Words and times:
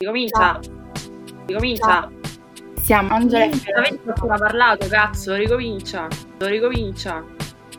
Ricomincia. 0.00 0.60
Ricomincia. 1.46 2.08
Siamo 2.76 3.12
Angela 3.12 3.46
e 3.46 3.48
ho 3.48 4.10
appena 4.12 4.36
parlato, 4.38 4.86
cazzo, 4.86 5.34
ricomincia. 5.34 6.06
Ricomincia. 6.38 7.24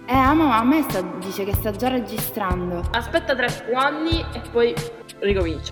Eh, 0.05 0.13
ah, 0.13 0.33
ma 0.33 0.58
a 0.58 0.63
me 0.66 0.82
sta- 0.82 1.01
dice 1.19 1.45
che 1.45 1.53
sta 1.53 1.71
già 1.71 1.87
registrando. 1.87 2.83
Aspetta 2.92 3.33
tre 3.37 3.47
secondi 3.47 4.19
e 4.33 4.42
poi 4.51 4.74
ricomincia. 5.19 5.71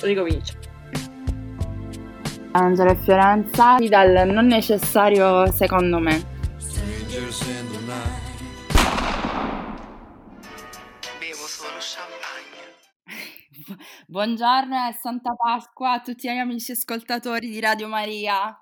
Ricomincia. 0.00 0.52
Angela 2.50 2.90
e 2.90 2.96
Fiorenza 2.96 3.76
dal 3.78 4.28
non 4.28 4.48
necessario 4.48 5.50
secondo 5.50 5.98
me. 5.98 6.22
Strangers 6.58 7.40
in 7.46 7.70
the 7.70 7.78
night. 7.86 8.19
Buongiorno 14.10 14.88
e 14.88 14.92
Santa 14.94 15.36
Pasqua 15.36 15.92
a 15.92 16.00
tutti 16.00 16.28
gli 16.28 16.36
amici 16.36 16.72
ascoltatori 16.72 17.48
di 17.48 17.60
Radio 17.60 17.86
Maria. 17.86 18.52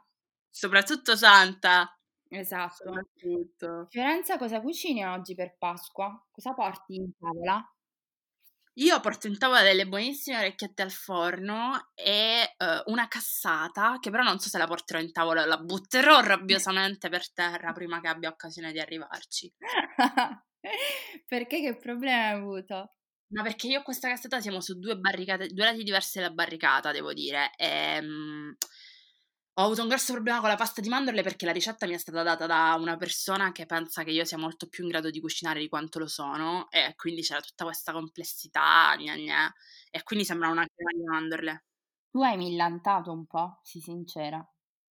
Soprattutto 0.51 1.17
Santa. 1.17 1.91
Esatto. 2.29 2.85
Soprattutto. 2.85 3.87
Fiorenza, 3.89 4.37
cosa 4.37 4.61
cucini 4.61 5.07
oggi 5.07 5.35
per 5.35 5.57
Pasqua? 5.57 6.23
Cosa 6.31 6.53
porti 6.53 6.97
in 6.97 7.17
tavola? 7.19 7.67
Io 8.75 9.01
porto 9.01 9.27
in 9.27 9.39
tavola 9.39 9.63
delle 9.63 9.89
buonissime 9.89 10.37
orecchiette 10.37 10.83
al 10.83 10.91
forno 10.91 11.93
e 11.95 12.43
eh, 12.55 12.83
una 12.85 13.09
cassata, 13.09 13.97
che 14.01 14.11
però 14.11 14.23
non 14.23 14.39
so 14.41 14.51
se 14.51 14.59
la 14.59 14.67
porterò 14.67 15.01
in 15.01 15.13
tavola, 15.13 15.47
la 15.47 15.57
butterò 15.57 16.21
rabbiosamente 16.21 17.09
per 17.09 17.33
terra 17.33 17.73
prima 17.73 18.03
che 18.03 18.09
abbia 18.09 18.29
occasione 18.29 18.71
di 18.71 18.81
arrivarci. 18.81 19.51
Perché 21.27 21.63
che 21.63 21.75
problemi 21.75 22.13
hai 22.13 22.35
avuto? 22.35 22.98
Ma 23.31 23.43
perché 23.43 23.67
io 23.67 23.81
e 23.81 23.83
questa 23.83 24.09
cassata 24.09 24.41
siamo 24.41 24.61
su 24.61 24.79
due 24.79 24.97
barricate, 24.97 25.49
due 25.49 25.65
lati 25.65 25.83
diversi 25.83 26.19
della 26.19 26.31
barricata, 26.31 26.93
devo 26.93 27.13
dire. 27.13 27.51
Ehm, 27.57 28.57
ho 29.55 29.63
avuto 29.65 29.83
un 29.83 29.89
grosso 29.89 30.13
problema 30.13 30.39
con 30.41 30.49
la 30.49 30.57
pasta 30.57 30.81
di 30.81 30.89
mandorle 30.89 31.23
perché 31.23 31.45
la 31.45 31.53
ricetta 31.53 31.87
mi 31.87 31.95
è 31.95 31.99
stata 31.99 32.23
data 32.23 32.47
da 32.47 32.77
una 32.79 32.97
persona 32.97 33.51
che 33.53 33.67
pensa 33.67 34.05
che 34.05 34.13
io 34.13 34.25
sia 34.25 34.39
molto 34.39 34.69
più 34.69 34.85
in 34.85 34.91
grado 34.91 35.11
di 35.11 35.21
cucinare 35.21 35.59
di 35.61 35.69
quanto 35.69 35.99
lo 35.99 36.07
sono 36.07 36.71
e 36.71 36.95
quindi 36.97 37.23
c'era 37.23 37.41
tutta 37.41 37.65
questa 37.65 37.93
complessità, 37.93 38.95
gna 38.97 39.17
gna, 39.17 39.53
e 39.91 40.03
quindi 40.05 40.25
sembra 40.25 40.49
una 40.49 40.65
crema 40.65 40.91
di 40.93 41.03
mandorle. 41.05 41.65
Tu 42.11 42.23
hai 42.23 42.37
millantato 42.37 43.13
un 43.13 43.27
po', 43.27 43.59
sii 43.63 43.81
sincera. 43.81 44.39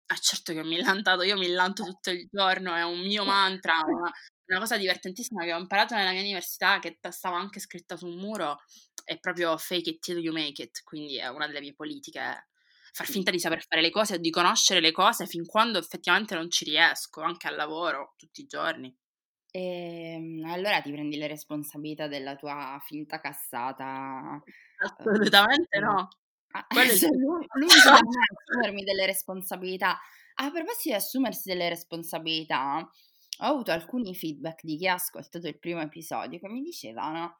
Ah, 0.06 0.16
certo 0.16 0.52
che 0.52 0.60
ho 0.60 0.64
millantato, 0.64 1.22
io 1.22 1.36
millanto 1.36 1.84
tutto 1.84 2.10
il 2.10 2.26
giorno, 2.30 2.74
è 2.74 2.82
un 2.84 3.00
mio 3.00 3.24
mantra, 3.24 3.74
una, 3.86 4.10
una 4.46 4.58
cosa 4.58 4.76
divertentissima 4.76 5.44
che 5.44 5.52
ho 5.52 5.58
imparato 5.58 5.94
nella 5.94 6.10
mia 6.12 6.20
università, 6.20 6.78
che 6.78 6.98
stava 7.10 7.36
anche 7.36 7.60
scritta 7.60 7.96
su 7.96 8.06
un 8.06 8.16
muro, 8.16 8.58
è 9.04 9.18
proprio 9.18 9.56
fake 9.56 9.90
it 9.90 10.00
till 10.00 10.18
you 10.18 10.32
make 10.32 10.62
it, 10.62 10.82
quindi 10.84 11.18
è 11.18 11.28
una 11.28 11.46
delle 11.46 11.60
mie 11.60 11.74
politiche, 11.74 12.48
far 12.92 13.06
finta 13.06 13.30
di 13.30 13.38
saper 13.40 13.64
fare 13.66 13.82
le 13.82 13.90
cose 13.90 14.14
o 14.14 14.18
di 14.18 14.30
conoscere 14.30 14.80
le 14.80 14.92
cose 14.92 15.26
fin 15.26 15.44
quando 15.46 15.78
effettivamente 15.78 16.34
non 16.34 16.50
ci 16.50 16.64
riesco, 16.64 17.20
anche 17.22 17.48
al 17.48 17.56
lavoro, 17.56 18.14
tutti 18.16 18.42
i 18.42 18.46
giorni. 18.46 18.94
E 19.50 20.42
allora 20.46 20.80
ti 20.80 20.90
prendi 20.90 21.16
le 21.16 21.28
responsabilità 21.28 22.08
della 22.08 22.34
tua 22.34 22.80
finta 22.84 23.20
cassata. 23.20 24.42
Assolutamente 24.78 25.78
no. 25.78 26.08
Ah, 26.50 26.66
Quello 26.68 26.90
è 26.90 26.94
il 26.94 26.98
tuo- 26.98 27.16
lu- 27.16 27.46
lungi 27.52 27.82
da 27.84 27.92
me 27.92 28.24
assumermi 28.36 28.82
delle 28.82 29.06
responsabilità. 29.06 29.98
A 30.36 30.50
proposito 30.50 30.88
di 30.88 30.94
assumersi 30.94 31.48
delle 31.48 31.68
responsabilità, 31.68 32.88
ho 33.38 33.44
avuto 33.46 33.72
alcuni 33.72 34.14
feedback 34.14 34.62
di 34.64 34.76
chi 34.76 34.86
ha 34.88 34.94
ascoltato 34.94 35.46
il 35.48 35.58
primo 35.58 35.80
episodio 35.80 36.38
che 36.38 36.48
mi 36.48 36.62
dicevano: 36.62 37.38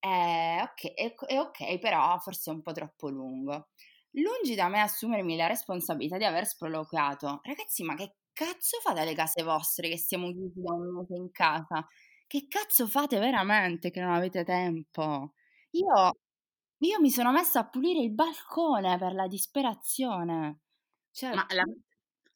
eh, 0.00 0.60
ok, 0.62 0.92
è, 0.94 1.14
è 1.26 1.38
ok, 1.40 1.78
però 1.78 2.18
forse 2.18 2.50
è 2.50 2.54
un 2.54 2.62
po' 2.62 2.72
troppo 2.72 3.08
lungo. 3.08 3.68
Lungi 4.12 4.54
da 4.54 4.68
me 4.68 4.80
assumermi 4.80 5.36
la 5.36 5.46
responsabilità 5.48 6.18
di 6.18 6.24
aver 6.24 6.46
sproloquiato. 6.46 7.40
Ragazzi, 7.42 7.82
ma 7.82 7.94
che 7.96 8.16
cazzo 8.32 8.78
fate 8.80 9.00
alle 9.00 9.14
case 9.14 9.42
vostre 9.42 9.88
che 9.88 9.96
stiamo 9.98 10.30
chiusi 10.32 10.60
da 10.62 10.72
un 10.74 10.94
mese 10.94 11.14
in 11.16 11.30
casa? 11.32 11.86
Che 12.26 12.46
cazzo 12.48 12.86
fate 12.86 13.18
veramente 13.18 13.90
che 13.90 14.00
non 14.00 14.12
avete 14.12 14.44
tempo? 14.44 15.32
Io, 15.70 16.12
io 16.78 17.00
mi 17.00 17.10
sono 17.10 17.32
messa 17.32 17.60
a 17.60 17.68
pulire 17.68 18.00
il 18.00 18.12
balcone 18.12 18.98
per 18.98 19.12
la 19.14 19.26
disperazione. 19.26 20.60
Cioè, 21.12 21.34
Ma 21.34 21.46
la, 21.50 21.64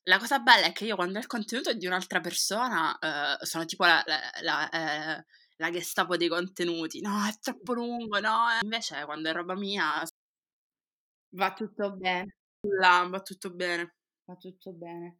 la 0.08 0.18
cosa 0.18 0.38
bella 0.40 0.66
è 0.66 0.72
che 0.72 0.86
io 0.86 0.96
quando 0.96 1.18
il 1.18 1.26
contenuto 1.26 1.70
è 1.70 1.76
di 1.76 1.86
un'altra 1.86 2.20
persona 2.20 2.98
eh, 2.98 3.44
sono 3.44 3.64
tipo 3.66 3.84
la, 3.84 4.02
la, 4.06 4.18
la, 4.42 4.70
eh, 5.18 5.24
la 5.56 5.70
Gestapo 5.70 6.16
dei 6.16 6.28
contenuti. 6.28 7.00
No, 7.00 7.24
è 7.26 7.32
troppo 7.40 7.74
lungo, 7.74 8.18
no. 8.20 8.48
eh. 8.50 8.58
Invece 8.62 9.04
quando 9.04 9.28
è 9.28 9.32
roba 9.32 9.54
mia, 9.54 10.02
va 11.30 11.52
tutto 11.54 11.92
bene, 11.96 12.36
là, 12.80 13.06
va 13.08 13.20
tutto 13.22 13.50
bene. 13.50 13.94
va 14.24 14.36
tutto 14.36 14.72
bene. 14.72 15.18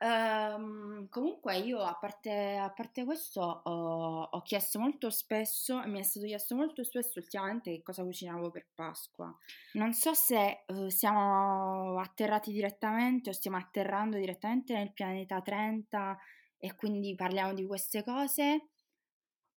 Ehm, 0.00 1.08
comunque 1.08 1.58
io 1.58 1.80
a 1.80 1.94
parte, 1.94 2.56
a 2.56 2.70
parte 2.70 3.04
questo 3.04 3.40
ho, 3.40 4.22
ho 4.22 4.42
chiesto 4.42 4.78
molto 4.78 5.10
spesso 5.10 5.82
e 5.82 5.88
mi 5.88 5.98
è 5.98 6.02
stato 6.02 6.26
chiesto 6.26 6.54
molto 6.54 6.84
spesso 6.84 7.18
ultimamente 7.18 7.72
che 7.72 7.82
cosa 7.82 8.04
cucinavo 8.04 8.50
per 8.50 8.68
Pasqua. 8.74 9.36
Non 9.72 9.92
so 9.92 10.14
se 10.14 10.64
eh, 10.66 10.90
siamo 10.90 11.98
atterrati 11.98 12.52
direttamente 12.52 13.30
o 13.30 13.32
stiamo 13.32 13.56
atterrando 13.56 14.16
direttamente 14.16 14.74
nel 14.74 14.92
pianeta 14.92 15.40
30 15.40 16.16
e 16.58 16.74
quindi 16.76 17.14
parliamo 17.16 17.52
di 17.54 17.66
queste 17.66 18.04
cose, 18.04 18.68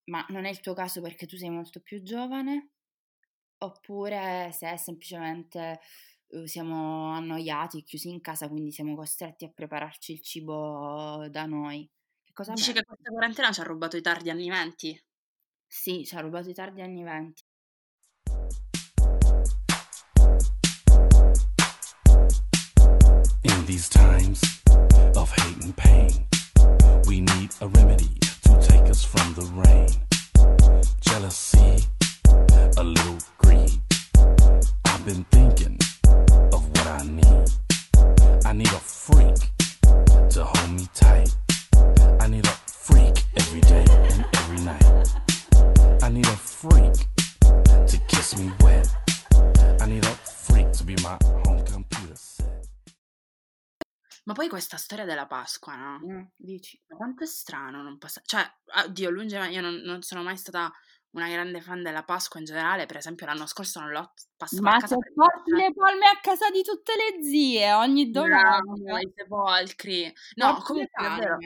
ma 0.06 0.26
non 0.30 0.46
è 0.46 0.50
il 0.50 0.60
tuo 0.60 0.74
caso 0.74 1.02
perché 1.02 1.28
tu 1.28 1.38
sei 1.38 1.50
molto 1.50 1.82
più 1.82 2.02
giovane, 2.02 2.70
oppure 3.60 4.52
se 4.54 4.76
semplicemente 4.78 5.60
eh, 5.60 5.80
siamo 6.46 7.12
annoiati, 7.14 7.84
chiusi 7.84 8.10
in 8.10 8.22
casa, 8.22 8.48
quindi 8.50 8.72
siamo 8.72 8.96
costretti 8.96 9.46
a 9.46 9.50
prepararci 9.54 10.14
il 10.14 10.22
cibo 10.22 11.28
da 11.30 11.46
noi. 11.46 11.90
Che 12.24 12.32
cosa 12.34 12.54
Dici 12.54 12.72
che 12.72 12.84
pensi? 12.84 12.86
questa 12.86 13.10
quarantena 13.12 13.52
ci 13.52 13.62
ha 13.62 13.64
rubato 13.64 13.98
i 13.98 14.02
tardi 14.02 14.30
anni 14.30 14.48
venti? 14.50 15.04
Sì, 15.66 16.06
ci 16.06 16.16
ha 16.16 16.20
rubato 16.20 16.50
i 16.50 16.54
tardi 16.54 16.82
anni 16.82 17.02
20. 17.04 17.44
In 23.44 23.66
these 23.66 23.90
times 23.90 24.42
of 25.16 25.30
hate 25.32 25.64
and 25.64 25.76
pain, 25.76 26.12
we 27.06 27.22
need 27.22 27.52
a 27.62 27.68
remedy 27.68 28.18
to 28.44 28.58
take 28.60 28.90
us 28.90 29.04
from 29.04 29.34
the 29.34 29.46
rain. 29.64 29.90
Jealousy, 31.02 31.84
a 32.78 32.84
little 32.84 33.18
greed. 33.38 33.80
I've 34.86 35.06
been 35.06 35.24
thinking 35.32 35.71
poi 54.42 54.50
questa 54.50 54.78
storia 54.78 55.06
della 55.06 55.28
Pasqua, 55.28 55.76
no? 55.76 56.00
Mm, 56.04 56.24
dici? 56.36 56.82
Ma 56.88 56.96
quanto 56.98 57.24
è 57.24 57.28
strano 57.28 57.84
non 57.84 58.00
passare... 58.00 58.26
Cioè, 58.26 58.44
oddio, 58.86 59.12
lungi, 59.12 59.36
ma 59.36 59.48
io 59.48 59.62
non, 59.62 59.76
non 59.84 60.02
sono 60.02 60.24
mai 60.24 60.36
stata 60.36 60.72
una 61.12 61.30
grande 61.30 61.62
fan 61.62 61.84
della 61.84 62.04
Pasqua 62.04 62.40
in 62.40 62.48
generale. 62.48 62.88
Per 62.88 62.98
esempio, 62.98 63.28
l'anno 63.28 63.46
scorso 63.46 63.80
non 63.82 63.92
l'ho 63.92 64.14
passata 64.36 64.62
Ma 64.64 64.72
a 64.72 64.80
casa 64.80 64.96
se 64.96 64.98
perché- 64.98 65.14
porti 65.14 65.52
le 65.52 65.74
palme 65.76 66.06
a 66.08 66.20
casa 66.20 66.50
di 66.50 66.64
tutte 66.64 66.94
le 66.96 67.24
zie 67.24 67.72
ogni 67.74 68.10
domenica. 68.10 69.00
i 69.00 69.12
sepolcri. 69.16 70.12
No, 70.38 70.54
le 70.56 70.62
comunque 70.64 70.90
davvero, 71.00 71.38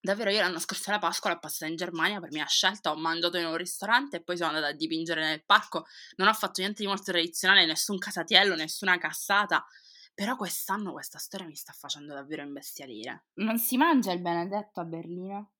davvero 0.00 0.30
io 0.30 0.40
l'anno 0.40 0.60
scorso 0.60 0.92
la 0.92 1.00
Pasqua 1.00 1.30
l'ho 1.30 1.40
passata 1.40 1.68
in 1.68 1.74
Germania 1.76 2.20
per 2.20 2.30
mia 2.30 2.46
scelta, 2.46 2.92
ho 2.92 2.96
mangiato 2.96 3.38
in 3.38 3.46
un 3.46 3.56
ristorante 3.56 4.18
e 4.18 4.22
poi 4.22 4.36
sono 4.36 4.50
andata 4.50 4.68
a 4.68 4.72
dipingere 4.72 5.20
nel 5.20 5.42
parco. 5.44 5.86
Non 6.14 6.28
ho 6.28 6.32
fatto 6.32 6.60
niente 6.60 6.82
di 6.82 6.88
molto 6.88 7.10
tradizionale, 7.10 7.66
nessun 7.66 7.98
casatiello, 7.98 8.54
nessuna 8.54 8.98
cassata. 8.98 9.66
Però 10.14 10.36
quest'anno 10.36 10.92
questa 10.92 11.18
storia 11.18 11.46
mi 11.46 11.56
sta 11.56 11.72
facendo 11.72 12.14
davvero 12.14 12.42
imbestialire. 12.42 13.26
Non 13.34 13.58
si 13.58 13.76
mangia 13.76 14.12
il 14.12 14.20
benedetto 14.20 14.80
a 14.80 14.84
Berlino? 14.84 15.50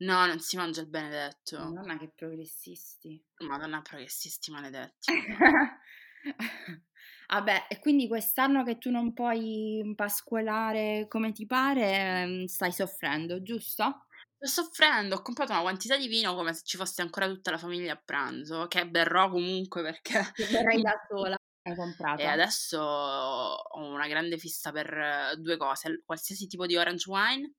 No, 0.00 0.26
non 0.26 0.38
si 0.40 0.56
mangia 0.56 0.82
il 0.82 0.88
benedetto. 0.88 1.58
Madonna, 1.58 1.96
che 1.96 2.12
progressisti. 2.14 3.22
Madonna, 3.46 3.80
progressisti 3.80 4.50
maledetti. 4.50 5.12
Vabbè, 7.28 7.66
e 7.68 7.78
quindi 7.78 8.08
quest'anno 8.08 8.64
che 8.64 8.78
tu 8.78 8.90
non 8.90 9.12
puoi 9.12 9.92
pasqualare 9.94 11.06
come 11.08 11.32
ti 11.32 11.46
pare, 11.46 11.94
ehm, 11.94 12.44
stai 12.46 12.72
soffrendo, 12.72 13.42
giusto? 13.42 14.06
Sto 14.36 14.62
soffrendo, 14.62 15.16
ho 15.16 15.22
comprato 15.22 15.52
una 15.52 15.60
quantità 15.60 15.96
di 15.96 16.08
vino 16.08 16.34
come 16.34 16.52
se 16.54 16.62
ci 16.64 16.76
fosse 16.76 17.02
ancora 17.02 17.28
tutta 17.28 17.50
la 17.50 17.58
famiglia 17.58 17.92
a 17.92 18.02
pranzo, 18.02 18.66
che 18.66 18.88
berrò 18.88 19.30
comunque 19.30 19.82
perché... 19.82 20.32
Che 20.34 20.46
verrai 20.46 20.80
da 20.82 20.94
sola. 21.08 21.36
Hai 21.62 21.74
comprato. 21.76 22.20
E 22.22 22.26
adesso 22.26 22.78
ho 22.80 23.84
una 23.86 24.08
grande 24.08 24.38
fissa 24.38 24.72
per 24.72 24.92
eh, 24.92 25.36
due 25.38 25.56
cose, 25.56 26.02
qualsiasi 26.04 26.46
tipo 26.46 26.66
di 26.66 26.76
orange 26.76 27.10
wine 27.10 27.52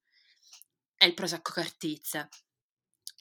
e 0.98 1.06
il 1.06 1.14
prosecco 1.14 1.52
cartizze. 1.54 2.30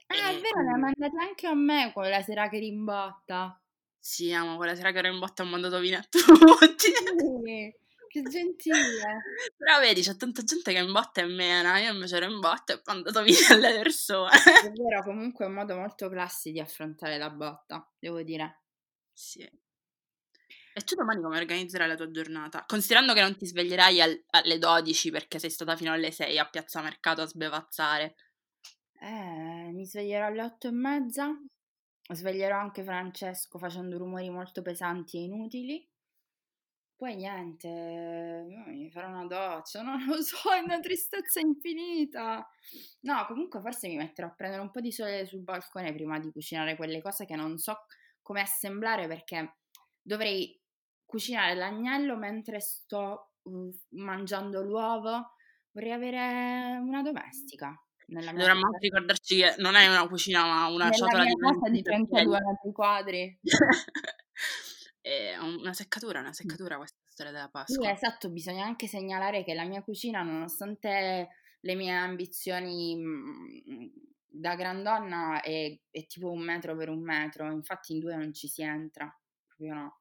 Ah, 0.07 0.15
è 0.15 0.35
E 0.37 0.41
vero, 0.41 0.61
ne 0.63 0.73
hai 0.73 0.81
quindi- 0.81 0.81
mandati 0.81 1.17
anche 1.19 1.47
a 1.47 1.55
me 1.55 1.93
quella 1.93 2.23
sera 2.23 2.49
che 2.49 2.59
rimbotta. 2.59 3.61
Sì, 3.99 4.33
amo 4.33 4.57
quella 4.57 4.75
sera 4.75 4.93
che 4.93 4.99
ero 4.99 5.09
in 5.13 5.19
botte 5.19 5.43
ho 5.43 5.45
mandato 5.45 5.79
vino 5.79 5.99
a 5.99 6.03
tutti. 6.09 6.91
Sì, 6.91 7.75
che 8.09 8.23
gentile. 8.23 9.23
Però 9.57 9.79
vedi, 9.79 10.01
c'è 10.01 10.17
tanta 10.17 10.43
gente 10.43 10.73
che 10.73 10.79
è 10.79 10.83
in 10.83 10.91
botte 10.91 11.21
e 11.21 11.27
mena, 11.27 11.79
io 11.79 11.93
invece 11.93 12.17
ero 12.17 12.25
in 12.33 12.41
botte 12.41 12.73
e 12.73 12.77
ho 12.77 12.81
mandato 12.87 13.23
vino 13.23 13.39
alle 13.51 13.73
persone. 13.79 14.31
È 14.65 14.71
vero, 14.73 15.03
comunque 15.05 15.45
è 15.45 15.49
un 15.49 15.55
modo 15.55 15.77
molto 15.77 16.09
classy 16.09 16.51
di 16.53 16.59
affrontare 16.61 17.19
la 17.19 17.31
botta, 17.31 17.87
devo 17.99 18.23
dire. 18.23 18.63
Sì. 19.13 19.49
E 20.81 20.83
tu 20.83 20.95
domani 20.95 21.21
come 21.21 21.37
organizzerai 21.37 21.87
la 21.87 21.95
tua 21.95 22.11
giornata? 22.11 22.65
Considerando 22.67 23.13
che 23.13 23.21
non 23.21 23.37
ti 23.37 23.45
sveglierai 23.45 24.01
al- 24.01 24.25
alle 24.31 24.57
12 24.57 25.11
perché 25.11 25.39
sei 25.39 25.51
stata 25.51 25.77
fino 25.77 25.93
alle 25.93 26.11
6 26.11 26.39
a 26.39 26.49
Piazza 26.49 26.81
Mercato 26.81 27.21
a 27.21 27.27
sbevazzare. 27.27 28.15
Eh, 28.99 29.71
mi 29.75 29.85
sveglierò 29.85 30.25
alle 30.29 30.43
otto 30.43 30.69
e 30.69 30.71
mezza. 30.71 31.39
Sveglierò 32.11 32.59
anche 32.59 32.83
Francesco 32.83 33.59
facendo 33.59 33.99
rumori 33.99 34.31
molto 34.31 34.63
pesanti 34.63 35.19
e 35.19 35.25
inutili. 35.25 35.87
Poi 36.97 37.15
niente, 37.17 37.69
mi 38.69 38.91
farò 38.91 39.09
una 39.09 39.27
doccia, 39.27 39.83
non 39.83 40.03
lo 40.07 40.23
so, 40.23 40.51
è 40.51 40.61
una 40.61 40.81
tristezza 40.81 41.41
infinita. 41.41 42.49
No, 43.01 43.27
comunque 43.27 43.61
forse 43.61 43.87
mi 43.87 43.97
metterò 43.97 44.29
a 44.29 44.35
prendere 44.35 44.63
un 44.63 44.71
po' 44.71 44.81
di 44.81 44.93
sole 44.93 45.27
sul 45.27 45.43
balcone 45.43 45.93
prima 45.93 46.19
di 46.19 46.33
cucinare 46.33 46.75
quelle 46.77 47.03
cose 47.03 47.27
che 47.27 47.37
non 47.37 47.59
so 47.59 47.85
come 48.23 48.41
assemblare 48.41 49.07
perché 49.09 49.57
dovrei 50.03 50.60
cucinare 51.11 51.55
l'agnello 51.55 52.17
mentre 52.17 52.61
sto 52.61 53.33
uh, 53.43 53.71
mangiando 53.91 54.63
l'uovo. 54.63 55.35
Vorrei 55.73 55.93
avere 55.93 56.79
una 56.81 57.03
domestica 57.03 57.75
nella 58.07 58.33
mia 58.33 58.41
Dovremmo 58.41 58.67
anche 58.67 58.79
ricordarci 58.81 59.37
che 59.37 59.55
non 59.59 59.75
è 59.75 59.89
una 59.89 60.07
cucina 60.09 60.45
ma 60.45 60.67
una 60.67 60.85
Nella 60.85 60.97
ciotola 60.97 61.25
di 61.25 61.35
casa 61.37 61.69
di 61.69 61.83
27 61.83 61.83
32 61.83 62.39
metri 62.41 62.73
quadri. 62.73 63.41
È 65.03 65.37
una 65.39 65.73
seccatura, 65.73 66.21
una 66.21 66.35
seccatura 66.35 66.77
questa 66.77 66.99
storia 67.09 67.33
della 67.33 67.47
Sì, 67.47 67.51
Pasqua. 67.51 67.91
esatto, 67.91 68.31
bisogna 68.31 68.67
anche 68.67 68.87
segnalare 68.87 69.45
che 69.45 69.55
la 69.55 69.65
mia 69.65 69.83
cucina, 69.83 70.23
nonostante 70.23 71.29
le 71.59 71.75
mie 71.75 71.93
ambizioni 71.93 72.97
mm, 72.97 73.87
da 74.27 74.55
grandonna, 74.57 75.41
è, 75.41 75.75
è 75.91 76.07
tipo 76.07 76.31
un 76.31 76.43
metro 76.43 76.77
per 76.77 76.91
un 76.91 77.01
metro, 77.03 77.51
infatti 77.51 77.93
in 77.95 78.01
due 78.01 78.15
non 78.15 78.35
ci 78.35 78.47
si 78.47 78.63
entra, 78.63 79.11
proprio 79.47 79.75
no. 79.75 80.00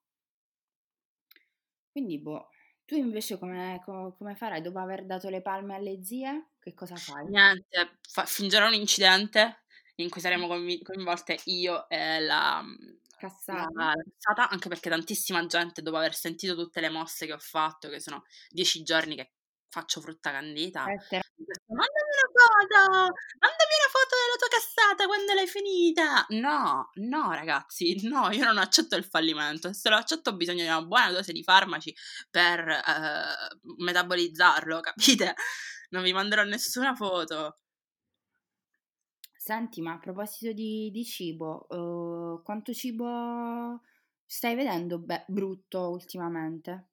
Quindi, 1.92 2.20
boh, 2.20 2.50
tu 2.86 2.96
invece 2.96 3.38
come, 3.38 3.80
co- 3.84 4.16
come 4.18 4.36
farai 4.36 4.62
dopo 4.62 4.80
aver 4.80 5.06
dato 5.06 5.30
le 5.30 5.42
palme 5.42 5.76
alle 5.76 6.04
zie? 6.04 6.52
Che 6.60 6.74
cosa 6.74 7.00
fai? 7.00 7.28
Niente, 7.28 8.00
fa- 8.10 8.26
fingerò 8.26 8.68
un 8.68 8.74
incidente 8.74 9.64
in 9.96 10.10
cui 10.10 10.22
saremo 10.22 10.48
coinvi- 10.48 10.82
coinvolte 10.82 11.40
io 11.46 11.88
e 11.90 12.20
la, 12.22 12.64
Cassata? 13.20 13.68
la, 13.74 13.94
la 13.94 13.94
cassata, 14.04 14.50
anche 14.50 14.70
perché 14.70 14.90
tantissima 14.90 15.46
gente, 15.46 15.82
dopo 15.82 15.98
aver 15.98 16.14
sentito 16.16 16.56
tutte 16.56 16.82
le 16.82 16.90
mosse 16.90 17.26
che 17.26 17.34
ho 17.34 17.38
fatto, 17.40 17.90
che 17.90 18.00
sono 18.00 18.24
dieci 18.50 18.84
giorni 18.84 19.16
che 19.16 19.34
faccio 19.70 20.02
frutta 20.02 20.32
candita, 20.32 20.92
Eh, 20.92 20.98
te- 21.10 21.22
mandami 21.68 22.10
una 22.16 22.30
foto, 22.34 22.92
mandami 23.40 23.74
una 23.80 23.92
foto 23.92 24.14
della 24.20 24.38
tua 24.38 24.48
cassata 24.50 25.06
quando 25.06 25.34
l'hai 25.34 25.48
finita. 25.48 26.26
No, 26.30 26.90
no 26.96 27.32
ragazzi, 27.32 28.08
no, 28.08 28.30
io 28.32 28.44
non 28.44 28.58
accetto 28.58 28.96
il 28.96 29.06
fallimento, 29.06 29.74
se 29.74 29.90
lo 29.90 29.96
accetto 29.96 30.32
ho 30.32 30.36
bisogno 30.36 30.62
di 30.62 30.68
una 30.68 30.84
buona 30.84 31.12
dose 31.12 31.32
di 31.32 31.44
farmaci 31.44 31.96
per 32.30 32.68
eh, 32.68 33.58
metabolizzarlo, 33.78 34.80
capite? 34.82 35.36
Non 35.90 36.04
vi 36.04 36.14
manderò 36.14 36.44
nessuna 36.44 36.96
foto. 36.96 37.60
Senti, 39.36 39.82
ma 39.82 39.94
a 39.94 40.00
proposito 40.00 40.52
di, 40.52 40.92
di 40.92 41.04
cibo, 41.06 41.68
eh, 41.70 42.44
quanto 42.44 42.74
cibo 42.74 43.82
stai 44.26 44.54
vedendo 44.54 45.00
be- 45.00 45.26
brutto 45.28 45.90
ultimamente? 45.90 46.90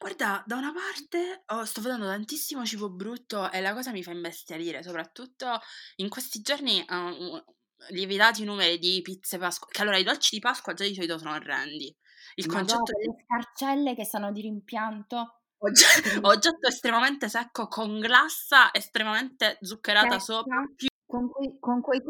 Guarda, 0.00 0.42
da 0.46 0.56
una 0.56 0.72
parte 0.72 1.42
oh, 1.48 1.66
sto 1.66 1.82
vedendo 1.82 2.06
tantissimo 2.06 2.64
cibo 2.64 2.88
brutto 2.88 3.50
e 3.50 3.60
la 3.60 3.74
cosa 3.74 3.92
mi 3.92 4.02
fa 4.02 4.12
imbestialire, 4.12 4.82
soprattutto 4.82 5.60
in 5.96 6.08
questi 6.08 6.40
giorni 6.40 6.82
uh, 6.88 7.44
lievitati 7.90 8.40
i 8.40 8.46
numeri 8.46 8.78
di 8.78 9.02
pizze 9.02 9.36
Pasqua, 9.36 9.68
che 9.70 9.82
allora 9.82 9.98
i 9.98 10.02
dolci 10.02 10.36
di 10.36 10.40
Pasqua 10.40 10.72
già 10.72 10.84
di 10.84 10.94
solito 10.94 11.18
sono 11.18 11.32
orrendi. 11.32 11.94
Il 12.36 12.46
Ma 12.46 12.54
concetto 12.54 12.82
di 12.84 12.92
quelle 12.92 13.24
scarcelle 13.26 13.94
che 13.94 14.06
sanno 14.06 14.32
di 14.32 14.40
rimpianto, 14.40 15.42
oggetto, 15.58 16.20
oggetto 16.26 16.66
estremamente 16.66 17.28
secco 17.28 17.68
con 17.68 18.00
glassa 18.00 18.72
estremamente 18.72 19.58
zuccherata 19.60 20.18
secca, 20.18 20.20
sopra, 20.20 20.64
con 21.04 21.30
quei, 21.30 21.58
con 21.60 21.82
quei 21.82 22.00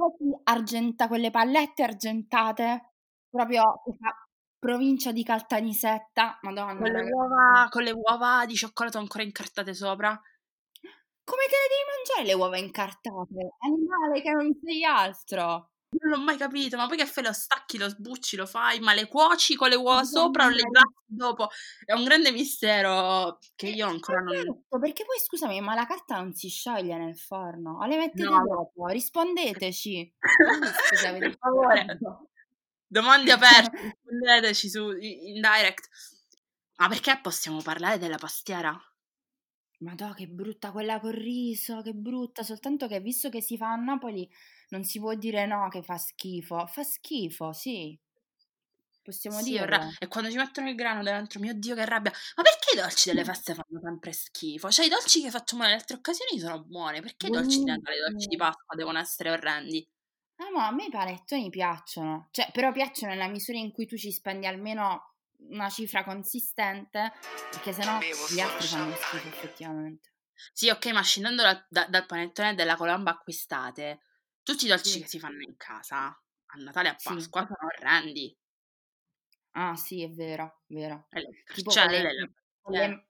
argenta, 0.44 1.08
quelle 1.08 1.32
pallette 1.32 1.82
argentate, 1.82 2.92
proprio 3.28 3.82
che 3.84 3.96
fa 3.98 4.14
provincia 4.60 5.10
di 5.10 5.24
Caltanissetta, 5.24 6.38
madonna 6.42 6.76
con 6.76 6.90
le 6.90 7.10
uova, 7.10 7.66
con 7.70 7.82
le 7.82 7.90
uova 7.90 8.44
di 8.46 8.54
cioccolato 8.54 8.98
ancora 8.98 9.24
incartate 9.24 9.74
sopra. 9.74 10.10
Come 10.10 11.42
te 11.48 11.56
le 11.56 11.68
devi 11.68 11.90
mangiare 11.96 12.26
le 12.26 12.34
uova 12.34 12.58
incartate? 12.58 13.54
Animale 13.60 14.20
che 14.20 14.30
non 14.30 14.50
sei 14.62 14.84
altro. 14.84 15.70
Non 15.92 16.12
l'ho 16.12 16.22
mai 16.22 16.36
capito, 16.36 16.76
ma 16.76 16.86
poi 16.86 16.96
che 16.96 17.06
fai? 17.06 17.24
Lo 17.24 17.32
stacchi, 17.32 17.76
lo 17.76 17.88
sbucci, 17.88 18.36
lo 18.36 18.46
fai, 18.46 18.78
ma 18.78 18.94
le 18.94 19.08
cuoci 19.08 19.56
con 19.56 19.68
le 19.70 19.74
uova 19.74 20.04
sopra 20.04 20.46
o 20.46 20.48
le 20.48 20.62
grassi 20.62 21.04
dopo? 21.06 21.48
È 21.84 21.92
un 21.92 22.04
grande 22.04 22.30
mistero 22.30 23.38
che 23.56 23.68
io 23.68 23.88
ancora 23.88 24.20
non... 24.20 24.34
Esatto, 24.34 24.78
perché 24.78 25.04
poi 25.04 25.18
scusami, 25.18 25.60
ma 25.60 25.74
la 25.74 25.86
carta 25.86 26.16
non 26.16 26.32
si 26.32 26.48
scioglie 26.48 26.96
nel 26.96 27.16
forno, 27.16 27.78
o 27.80 27.86
le 27.86 27.96
mettete 27.96 28.22
No. 28.22 28.44
dopo? 28.46 28.86
Rispondeteci. 28.86 30.14
Scusa, 30.94 31.12
per 31.12 31.36
favore, 31.36 31.98
domande 32.90 33.32
aperte, 33.32 33.78
rispondeteci 34.02 34.68
su 34.68 34.90
in 34.90 35.40
direct. 35.40 35.88
Ma 36.76 36.88
perché 36.88 37.18
possiamo 37.22 37.62
parlare 37.62 37.98
della 37.98 38.18
pastiera? 38.18 38.76
Madò, 39.80 40.14
che 40.14 40.26
brutta 40.26 40.70
quella 40.72 40.98
col 41.00 41.12
riso, 41.12 41.82
che 41.82 41.92
brutta, 41.92 42.42
soltanto 42.42 42.86
che 42.86 43.00
visto 43.00 43.28
che 43.28 43.42
si 43.42 43.58
fa 43.58 43.72
a 43.72 43.76
Napoli 43.76 44.26
non 44.70 44.84
si 44.84 44.98
può 44.98 45.14
dire 45.14 45.44
no 45.46 45.68
che 45.68 45.82
fa 45.82 45.98
schifo. 45.98 46.66
Fa 46.66 46.82
schifo, 46.82 47.52
sì. 47.52 47.98
Possiamo 49.02 49.42
Sì, 49.42 49.52
dirlo. 49.52 49.62
orra- 49.62 49.88
e 49.98 50.08
quando 50.08 50.30
ci 50.30 50.36
mettono 50.36 50.68
il 50.68 50.74
grano 50.74 51.02
dentro, 51.02 51.40
mio 51.40 51.54
Dio 51.54 51.74
che 51.74 51.84
rabbia. 51.84 52.12
Ma 52.36 52.42
perché 52.42 52.76
i 52.76 52.80
dolci 52.80 53.08
delle 53.10 53.24
feste 53.24 53.54
fanno 53.54 53.80
sempre 53.82 54.12
schifo? 54.12 54.70
Cioè 54.70 54.86
i 54.86 54.88
dolci 54.88 55.22
che 55.22 55.30
facciamo 55.30 55.62
nelle 55.62 55.74
altre 55.74 55.96
occasioni 55.96 56.38
sono 56.38 56.62
buoni, 56.64 57.00
perché 57.00 57.26
i 57.28 57.30
dolci 57.30 57.58
di 57.60 57.70
Natale 57.70 57.96
i 57.96 58.00
dolci 58.00 58.28
di. 58.28 58.36
Pasqua 58.36 58.74
devono 58.76 58.98
essere 58.98 59.30
orrendi? 59.30 59.88
Ah, 60.40 60.50
ma 60.50 60.66
a 60.68 60.70
me 60.72 60.86
i 60.86 60.90
panettoni 60.90 61.50
piacciono, 61.50 62.28
cioè, 62.30 62.50
però 62.50 62.72
piacciono 62.72 63.12
nella 63.12 63.28
misura 63.28 63.58
in 63.58 63.72
cui 63.72 63.84
tu 63.84 63.96
ci 63.98 64.10
spendi 64.10 64.46
almeno 64.46 65.16
una 65.48 65.68
cifra 65.68 66.02
consistente, 66.02 67.12
perché 67.50 67.72
sennò 67.72 67.98
Bevo 67.98 68.26
gli 68.30 68.40
altri 68.40 68.66
fanno 68.66 68.94
schifo 68.94 69.28
effettivamente. 69.28 70.12
Sì, 70.54 70.70
ok, 70.70 70.86
ma 70.92 71.02
scendendo 71.02 71.42
da- 71.42 71.66
da- 71.68 71.86
dal 71.88 72.06
panettone 72.06 72.50
e 72.50 72.54
dalla 72.54 72.76
colomba 72.76 73.10
acquistate, 73.10 74.00
tutti 74.42 74.64
i 74.64 74.68
dolci 74.68 74.92
Sì. 74.92 75.00
che 75.02 75.08
si 75.08 75.18
fanno 75.18 75.42
in 75.42 75.56
casa 75.58 76.06
a 76.06 76.58
Natale 76.58 76.88
e 76.88 76.92
a 76.92 76.98
Sì. 76.98 77.08
Pasqua 77.12 77.42
sono 77.46 77.70
orrendi. 77.76 78.34
Ah, 79.52 79.76
sì, 79.76 80.02
è 80.02 80.08
vero, 80.08 80.62
vero. 80.68 81.06
E 81.10 81.20
le 81.20 81.42
Tipo 81.52 81.70
quelle, 81.70 82.00
delle 82.00 82.32
quelle- 82.62 83.06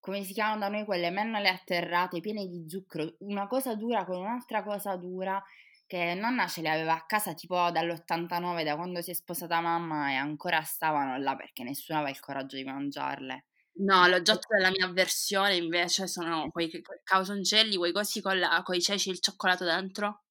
come 0.00 0.24
si 0.24 0.32
chiamano 0.32 0.58
da 0.58 0.68
noi 0.68 0.84
quelle 0.84 1.10
mennole 1.10 1.48
atterrate 1.48 2.20
piene 2.20 2.46
di 2.48 2.68
zucchero, 2.68 3.14
una 3.20 3.46
cosa 3.46 3.76
dura 3.76 4.04
con 4.04 4.16
un'altra 4.18 4.64
cosa 4.64 4.96
dura 4.96 5.40
che 5.88 6.14
nonna 6.14 6.46
ce 6.46 6.60
le 6.60 6.68
aveva 6.68 6.94
a 6.94 7.06
casa 7.06 7.32
tipo 7.32 7.56
dall'89 7.70 8.62
da 8.62 8.76
quando 8.76 9.00
si 9.00 9.10
è 9.10 9.14
sposata 9.14 9.60
mamma 9.60 10.10
e 10.10 10.14
ancora 10.14 10.62
stavano 10.62 11.18
là 11.18 11.34
perché 11.34 11.64
nessuno 11.64 11.98
aveva 11.98 12.12
il 12.12 12.20
coraggio 12.20 12.56
di 12.56 12.64
mangiarle. 12.64 13.46
No, 13.80 14.06
l'oggetto 14.06 14.48
della 14.50 14.70
mia 14.70 14.86
avversione 14.86 15.56
invece 15.56 16.06
sono 16.06 16.50
quei, 16.50 16.70
causoncelli, 17.02 17.76
quei 17.76 17.92
cosi 17.92 18.20
con, 18.20 18.38
la, 18.38 18.60
con 18.64 18.74
i 18.74 18.82
ceci 18.82 19.08
e 19.08 19.12
il 19.12 19.20
cioccolato 19.20 19.64
dentro. 19.64 20.24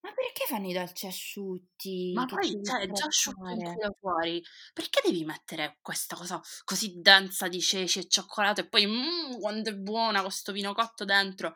Ma 0.00 0.12
perché 0.12 0.44
fanno 0.46 0.68
i 0.68 0.72
dolci 0.72 1.06
asciutti? 1.06 2.12
Ma 2.14 2.26
poi, 2.26 2.60
cioè, 2.62 2.90
già 2.90 3.06
asciutto 3.06 3.46
strappare? 3.46 3.76
quello 3.76 3.96
fuori. 4.00 4.42
Perché 4.72 5.00
devi 5.04 5.24
mettere 5.24 5.78
questa 5.80 6.16
cosa 6.16 6.40
così 6.64 7.00
densa 7.00 7.48
di 7.48 7.60
ceci 7.60 8.00
e 8.00 8.08
cioccolato 8.08 8.62
e 8.62 8.68
poi, 8.68 8.86
mmm, 8.86 9.38
quanto 9.40 9.70
è 9.70 9.74
buona 9.74 10.22
questo 10.22 10.52
vino 10.52 10.74
cotto 10.74 11.04
dentro? 11.04 11.54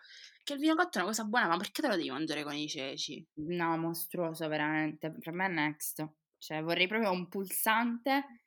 Che 0.49 0.55
il 0.55 0.61
vino 0.61 0.75
cotto 0.77 0.97
è 0.97 1.03
una 1.03 1.11
cosa 1.11 1.25
buona, 1.25 1.47
ma 1.47 1.59
perché 1.59 1.83
te 1.83 1.89
lo 1.89 1.97
devi 1.97 2.11
mangiare 2.11 2.43
con 2.43 2.55
i 2.55 2.67
ceci? 2.67 3.23
No, 3.35 3.77
mostruoso 3.77 4.49
veramente. 4.49 5.13
Per 5.13 5.31
me 5.31 5.45
è 5.45 5.49
next. 5.51 6.09
Cioè, 6.39 6.63
vorrei 6.63 6.87
proprio 6.87 7.11
un 7.11 7.29
pulsante, 7.29 8.47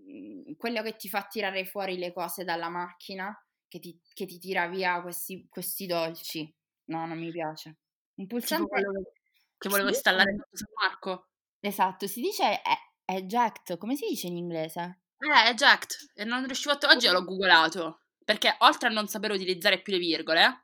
mm, 0.00 0.52
quello 0.56 0.80
che 0.80 0.96
ti 0.96 1.10
fa 1.10 1.26
tirare 1.26 1.66
fuori 1.66 1.98
le 1.98 2.14
cose 2.14 2.44
dalla 2.44 2.70
macchina, 2.70 3.30
che 3.68 3.78
ti, 3.78 4.00
che 4.14 4.24
ti 4.24 4.38
tira 4.38 4.68
via 4.68 5.02
questi, 5.02 5.46
questi 5.50 5.84
dolci. 5.84 6.50
No, 6.84 7.04
non 7.04 7.18
mi 7.18 7.30
piace. 7.30 7.76
Un 8.14 8.26
pulsante... 8.26 8.74
che, 8.74 9.12
che 9.58 9.68
volevo 9.68 9.88
dice- 9.88 9.98
installare 9.98 10.34
San 10.50 10.68
Marco. 10.80 11.28
Esatto, 11.60 12.06
si 12.06 12.22
dice 12.22 12.62
eject, 13.04 13.76
come 13.76 13.96
si 13.96 14.06
dice 14.08 14.28
in 14.28 14.38
inglese? 14.38 15.02
Eh, 15.18 15.50
eject. 15.50 16.10
E 16.14 16.24
non 16.24 16.46
riuscivo 16.46 16.72
a... 16.72 16.78
Oggi 16.88 17.06
l'ho 17.06 17.22
googolato. 17.22 18.00
Perché 18.24 18.56
oltre 18.60 18.88
a 18.88 18.92
non 18.92 19.08
sapere 19.08 19.34
utilizzare 19.34 19.82
più 19.82 19.92
le 19.92 19.98
virgole, 19.98 20.63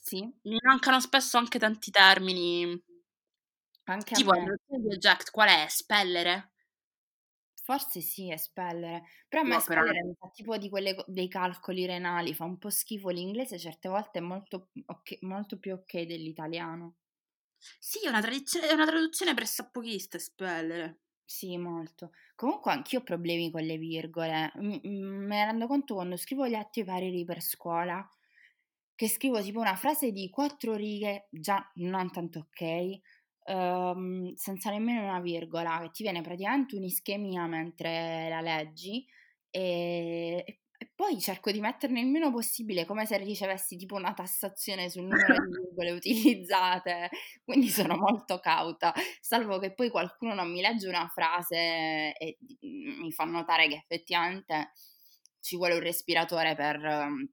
Sì, 0.00 0.32
mi 0.42 0.58
mancano 0.62 1.00
spesso 1.00 1.38
anche 1.38 1.58
tanti 1.58 1.90
termini. 1.90 2.78
anche 3.84 4.14
Tipo, 4.14 4.30
traduzione 4.30 4.82
di 4.88 4.94
eject 4.94 5.30
qual 5.32 5.48
è? 5.48 5.66
Spellere? 5.68 6.52
Forse 7.62 8.00
sì, 8.00 8.28
espellere. 8.32 9.04
Però 9.28 9.42
a 9.42 9.46
me 9.46 9.54
No, 9.54 9.62
però 9.64 9.82
espellere 9.82 10.02
mi 10.02 10.14
fa 10.18 10.28
tipo 10.30 10.56
di 10.58 10.68
quelle 10.68 10.96
dei 11.06 11.28
calcoli 11.28 11.86
renali, 11.86 12.34
fa 12.34 12.42
un 12.44 12.58
po' 12.58 12.70
schifo 12.70 13.08
l'inglese, 13.10 13.56
certe 13.58 13.88
volte 13.88 14.18
è 14.18 14.22
molto, 14.22 14.70
ok- 14.86 15.18
molto 15.22 15.56
più 15.58 15.74
ok 15.74 16.00
dell'italiano. 16.02 16.96
sì, 17.78 18.00
è 18.04 18.08
una, 18.08 18.20
è 18.20 18.72
una 18.72 18.86
traduzione 18.86 19.34
pressappochista, 19.34 20.16
espellere. 20.16 21.00
Sì, 21.24 21.56
molto. 21.56 22.10
Comunque 22.34 22.72
anch'io 22.72 22.98
ho 23.00 23.02
problemi 23.02 23.50
con 23.50 23.62
le 23.62 23.78
virgole. 23.78 24.50
M- 24.56 24.80
m- 24.82 25.26
me 25.26 25.36
ne 25.36 25.44
rendo 25.46 25.66
conto 25.66 25.94
quando 25.94 26.16
scrivo 26.16 26.46
gli 26.46 26.54
atti 26.54 26.82
pareri 26.84 27.24
per 27.24 27.40
scuola, 27.40 28.06
che 29.00 29.08
scrivo 29.08 29.40
tipo 29.40 29.60
una 29.60 29.76
frase 29.76 30.12
di 30.12 30.28
quattro 30.28 30.74
righe, 30.74 31.26
già 31.30 31.66
non 31.76 32.10
tanto 32.12 32.40
ok, 32.40 32.98
ehm, 33.44 34.34
senza 34.34 34.68
nemmeno 34.70 35.02
una 35.04 35.20
virgola, 35.20 35.78
che 35.82 35.90
ti 35.90 36.02
viene 36.02 36.20
praticamente 36.20 36.76
un'ischemia 36.76 37.46
mentre 37.46 38.28
la 38.28 38.42
leggi 38.42 39.06
e, 39.50 40.44
e- 40.46 40.60
e 40.82 40.90
poi 40.94 41.18
cerco 41.20 41.50
di 41.50 41.60
metterne 41.60 42.00
il 42.00 42.06
meno 42.08 42.30
possibile, 42.30 42.84
come 42.86 43.04
se 43.06 43.16
ricevessi 43.18 43.76
tipo 43.76 43.94
una 43.96 44.12
tassazione 44.14 44.88
sul 44.90 45.02
numero 45.02 45.34
di 45.46 45.50
virgole 45.60 45.90
utilizzate, 45.92 47.08
quindi 47.44 47.68
sono 47.68 47.96
molto 47.96 48.38
cauta 48.38 48.92
salvo 49.20 49.58
che 49.58 49.72
poi 49.74 49.88
qualcuno 49.90 50.34
non 50.34 50.50
mi 50.52 50.60
legge 50.60 50.88
una 50.88 51.06
frase 51.08 52.12
e 52.16 52.36
mm, 52.66 53.00
mi 53.02 53.12
fa 53.12 53.24
notare 53.24 53.66
che 53.68 53.76
effettivamente 53.76 54.72
ci 55.40 55.56
vuole 55.56 55.74
un 55.74 55.80
respiratore 55.80 56.54
per 56.54 56.76
ehm, 56.84 57.28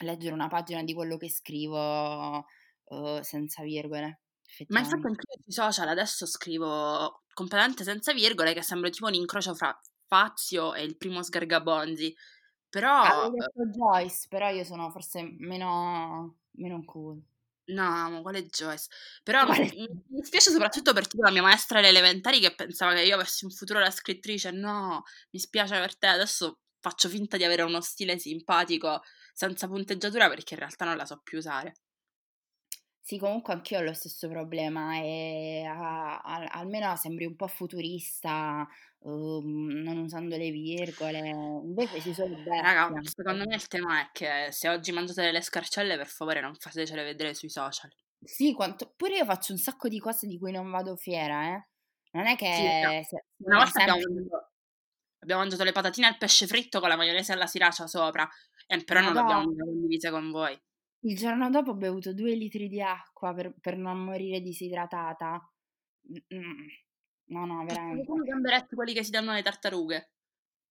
leggere 0.00 0.34
una 0.34 0.48
pagina 0.48 0.82
di 0.82 0.94
quello 0.94 1.16
che 1.16 1.30
scrivo 1.30 2.46
eh, 2.86 3.20
senza 3.22 3.62
virgole. 3.62 4.20
Ma 4.68 4.80
infatti 4.80 5.06
Effettivamente. 5.06 5.08
anche 5.08 5.22
io 5.28 5.42
sui 5.42 5.52
social 5.52 5.88
adesso 5.88 6.26
scrivo 6.26 7.22
completamente 7.34 7.84
senza 7.84 8.12
virgole, 8.12 8.54
che 8.54 8.62
sembra 8.62 8.90
tipo 8.90 9.06
un 9.06 9.14
incrocio 9.14 9.54
fra 9.54 9.78
Fazio 10.06 10.74
e 10.74 10.82
il 10.84 10.96
primo 10.96 11.22
Sgargabonzi. 11.22 12.14
Però, 12.68 12.90
Avevo 13.02 13.26
eh, 13.26 13.30
detto 13.30 13.66
Joyce, 13.66 14.26
però 14.28 14.48
io 14.50 14.64
sono 14.64 14.90
forse 14.90 15.22
meno, 15.38 16.38
meno 16.52 16.84
cool. 16.84 17.20
no, 17.66 17.82
amo, 17.84 18.22
quale 18.22 18.46
Joyce. 18.46 18.88
Però 19.22 19.44
Quale- 19.46 19.70
mi 19.74 19.86
mi 19.88 20.20
dispiace 20.20 20.50
soprattutto 20.50 20.92
per 20.92 21.06
tipo 21.06 21.22
la 21.22 21.30
mia 21.30 21.42
maestra 21.42 21.78
alle 21.78 21.88
elementari 21.88 22.40
che 22.40 22.54
pensava 22.54 22.94
che 22.94 23.02
io 23.02 23.14
avessi 23.14 23.44
un 23.44 23.50
futuro 23.50 23.80
da 23.80 23.90
scrittrice. 23.90 24.50
No, 24.50 25.02
mi 25.30 25.38
spiace 25.38 25.78
per 25.78 25.96
te, 25.96 26.06
adesso 26.08 26.58
faccio 26.80 27.08
finta 27.08 27.36
di 27.36 27.44
avere 27.44 27.62
uno 27.62 27.80
stile 27.80 28.18
simpatico 28.18 29.02
senza 29.32 29.66
punteggiatura 29.68 30.28
perché 30.28 30.54
in 30.54 30.60
realtà 30.60 30.84
non 30.84 30.96
la 30.96 31.06
so 31.06 31.20
più 31.22 31.38
usare. 31.38 31.74
Sì, 33.02 33.18
comunque 33.18 33.52
anch'io 33.54 33.78
ho 33.78 33.82
lo 33.82 33.92
stesso 33.94 34.28
problema 34.28 34.96
e 35.00 35.64
a- 35.66 36.18
a- 36.20 36.44
almeno 36.52 36.94
sembri 36.96 37.24
un 37.24 37.34
po' 37.34 37.46
futurista, 37.48 38.66
ehm, 39.04 39.82
non 39.82 39.98
usando 39.98 40.36
le 40.36 40.50
virgole, 40.50 41.18
invece 41.28 42.00
ci 42.00 42.12
sono 42.14 42.36
Raga, 42.58 42.92
bestia. 42.92 43.02
secondo 43.02 43.44
me 43.44 43.56
il 43.56 43.66
tema 43.66 44.02
è 44.02 44.10
che 44.12 44.48
se 44.52 44.68
oggi 44.68 44.92
mangiate 44.92 45.22
delle 45.22 45.42
scarcelle, 45.42 45.96
per 45.96 46.06
favore 46.06 46.40
non 46.40 46.54
fatecele 46.54 47.02
vedere 47.02 47.34
sui 47.34 47.48
social. 47.48 47.90
Sì, 48.22 48.52
quanto... 48.52 48.92
pure 48.96 49.16
io 49.16 49.24
faccio 49.24 49.52
un 49.52 49.58
sacco 49.58 49.88
di 49.88 49.98
cose 49.98 50.26
di 50.26 50.38
cui 50.38 50.52
non 50.52 50.70
vado 50.70 50.94
fiera, 50.96 51.54
eh. 51.54 51.68
Non 52.12 52.26
è 52.26 52.36
Sì, 52.48 52.64
raga, 52.66 52.92
che 52.96 53.02
se- 53.08 53.24
una 53.44 53.58
volta 53.58 53.78
abbiamo 53.80 54.00
sempre... 54.00 54.14
mangiato, 54.14 54.49
abbiamo 55.20 55.40
mangiato 55.42 55.64
le 55.64 55.72
patatine 55.72 56.06
al 56.06 56.18
pesce 56.18 56.46
fritto 56.46 56.80
con 56.80 56.88
la 56.88 56.96
maionese 56.96 57.32
alla 57.32 57.46
siracia 57.46 57.86
sopra, 57.86 58.28
e 58.66 58.82
però 58.84 59.00
non 59.00 59.14
l'abbiamo 59.14 59.40
Madonna, 59.44 59.64
condivise 59.64 60.10
con 60.10 60.30
voi. 60.30 60.60
il 61.00 61.16
giorno 61.16 61.48
dopo 61.50 61.70
ho 61.70 61.74
bevuto 61.74 62.12
due 62.12 62.34
litri 62.34 62.68
di 62.68 62.80
acqua 62.82 63.32
per, 63.34 63.54
per 63.60 63.76
non 63.76 63.98
morire 64.04 64.40
disidratata. 64.40 65.40
No, 67.30 67.46
no, 67.46 67.64
veramente. 67.64 68.06
come 68.06 68.24
i 68.24 68.28
gamberetti 68.28 68.74
quelli 68.74 68.92
che 68.92 69.04
si 69.04 69.10
danno 69.10 69.30
alle 69.30 69.42
tartarughe. 69.42 70.10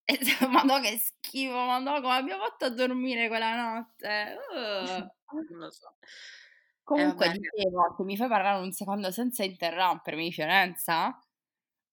E- 0.09 0.47
Madò 0.49 0.79
che 0.81 0.97
schifo, 0.97 1.53
madò 1.53 2.01
come 2.01 2.15
abbiamo 2.15 2.43
fatto 2.43 2.65
a 2.65 2.69
dormire 2.69 3.27
quella 3.27 3.55
notte. 3.55 4.37
Uh. 5.31 5.43
Non 5.51 5.59
lo 5.59 5.69
so. 5.69 5.95
E 6.01 6.07
Comunque 6.83 7.27
che- 7.31 7.37
dicevo, 7.37 7.93
se 7.95 8.03
mi 8.03 8.17
fai 8.17 8.27
parlare 8.27 8.63
un 8.63 8.71
secondo 8.71 9.11
senza 9.11 9.43
interrompermi, 9.43 10.31
Fiorenza, 10.33 11.15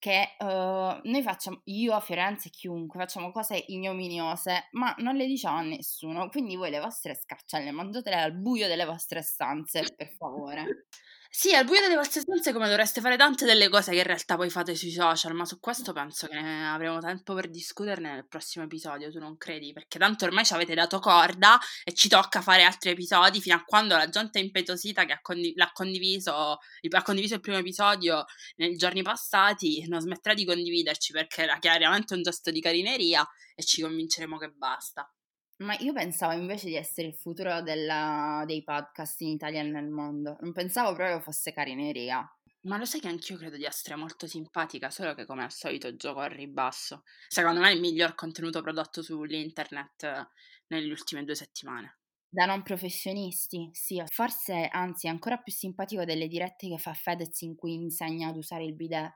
che 0.07 0.37
eh, 0.39 1.01
noi 1.03 1.23
facciamo, 1.23 1.63
io 1.65 1.93
a 1.93 1.99
Firenze 1.99 2.47
e 2.47 2.51
chiunque, 2.53 3.01
facciamo 3.01 3.33
cose 3.33 3.65
ignominiose, 3.67 4.69
ma 4.73 4.95
non 4.99 5.17
le 5.17 5.27
diciamo 5.27 5.59
a 5.59 5.63
nessuno. 5.63 6.29
Quindi 6.29 6.55
voi 6.55 6.71
le 6.71 6.79
vostre 6.79 7.17
scarcelle 7.17 7.73
mangiatele 7.73 8.15
al 8.15 8.33
buio 8.33 8.69
delle 8.69 8.85
vostre 8.85 9.21
stanze, 9.23 9.83
per 9.97 10.09
favore. 10.17 10.87
Sì, 11.29 11.55
al 11.55 11.65
buio 11.67 11.81
delle 11.81 11.95
vostre 11.97 12.21
stanze 12.21 12.53
come 12.53 12.69
dovreste 12.69 13.01
fare 13.01 13.17
tante 13.17 13.45
delle 13.45 13.69
cose 13.69 13.91
che 13.93 13.99
in 13.99 14.03
realtà 14.05 14.37
poi 14.37 14.49
fate 14.51 14.75
sui 14.75 14.91
social, 14.91 15.35
ma 15.35 15.45
su 15.45 15.59
questo 15.61 15.93
penso 15.93 16.27
che 16.27 16.37
avremo 16.39 16.99
tempo 17.01 17.35
per 17.35 17.49
discuterne 17.51 18.13
nel 18.13 18.27
prossimo 18.27 18.65
episodio, 18.65 19.11
tu 19.11 19.19
non 19.19 19.37
credi? 19.37 19.73
Perché 19.73 19.99
tanto 19.99 20.25
ormai 20.25 20.45
ci 20.45 20.55
avete 20.55 20.75
dato 20.75 20.99
corda 20.99 21.59
e 21.85 21.93
ci 21.93 22.09
tocca 22.09 22.41
fare 22.41 22.63
altri 22.65 22.91
episodi 22.91 23.41
fino 23.41 23.55
a 23.55 23.63
quando 23.65 23.97
la 23.97 24.09
gente 24.09 24.39
impetuosita 24.39 25.05
che 25.05 25.13
ha, 25.13 25.21
condi- 25.21 25.53
l'ha 25.55 25.71
condiviso, 25.73 26.33
ha 26.35 27.03
condiviso 27.03 27.35
il 27.35 27.41
primo 27.41 27.59
episodio 27.59 28.25
nei 28.57 28.77
giorni 28.77 29.03
passati 29.03 29.85
non 29.89 30.01
smetterà 30.01 30.35
di 30.35 30.45
condividerci 30.45 31.13
perché 31.13 31.43
era 31.43 31.59
chiaramente 31.59 32.15
un 32.15 32.23
gesto 32.23 32.51
di 32.51 32.61
carineria 32.61 33.27
e 33.55 33.63
ci 33.63 33.83
convinceremo 33.83 34.39
che 34.39 34.49
basta. 34.51 35.09
Ma 35.59 35.77
io 35.81 35.93
pensavo 35.93 36.33
invece 36.33 36.67
di 36.69 36.77
essere 36.77 37.09
il 37.09 37.15
futuro 37.15 37.61
della- 37.61 38.43
dei 38.47 38.63
podcast 38.65 39.21
in 39.21 39.29
Italia 39.29 39.61
e 39.61 39.65
nel 39.65 39.87
mondo. 39.91 40.39
Non 40.41 40.53
pensavo 40.53 40.95
proprio 40.95 41.21
fosse 41.21 41.53
carineria. 41.53 42.27
Ma 42.67 42.77
lo 42.77 42.85
sai 42.85 43.01
che 43.01 43.09
anch'io 43.09 43.39
credo 43.39 43.57
di 43.57 43.65
essere 43.65 43.97
molto 43.97 44.27
simpatica, 44.27 44.91
solo 44.91 45.15
che 45.15 45.25
come 45.25 45.43
al 45.43 45.51
solito 45.51 45.97
gioco 45.97 46.21
al 46.21 46.29
ribasso. 46.29 47.03
Secondo 47.27 47.61
me 47.61 47.71
è 47.71 47.73
il 47.73 47.81
miglior 47.81 48.15
contenuto 48.15 48.61
prodotto 48.61 49.01
sull'internet 49.01 50.03
eh, 50.03 50.29
nelle 50.67 50.91
ultime 50.91 51.25
due 51.25 51.35
settimane. 51.35 51.97
Da 52.29 52.45
non 52.45 52.63
professionisti, 52.63 53.71
sì, 53.73 54.01
forse 54.07 54.69
anzi 54.71 55.09
ancora 55.09 55.39
più 55.39 55.53
simpatico 55.53 56.05
delle 56.05 56.29
dirette 56.29 56.69
che 56.69 56.79
fa 56.79 56.93
Fedez 56.95 57.41
in 57.41 57.57
cui 57.57 57.75
insegna 57.75 58.29
ad 58.29 58.37
usare 58.37 58.65
il 58.65 58.75
bidet. 58.77 59.13